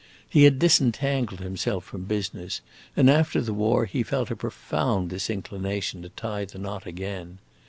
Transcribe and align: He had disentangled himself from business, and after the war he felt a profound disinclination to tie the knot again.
He 0.27 0.45
had 0.45 0.57
disentangled 0.57 1.41
himself 1.41 1.85
from 1.85 2.05
business, 2.05 2.61
and 2.97 3.07
after 3.07 3.39
the 3.39 3.53
war 3.53 3.85
he 3.85 4.01
felt 4.01 4.31
a 4.31 4.35
profound 4.35 5.11
disinclination 5.11 6.01
to 6.01 6.09
tie 6.09 6.45
the 6.45 6.57
knot 6.57 6.87
again. 6.87 7.37